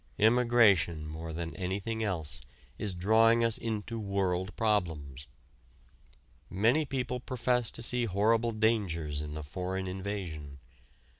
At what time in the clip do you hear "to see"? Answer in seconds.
7.69-8.05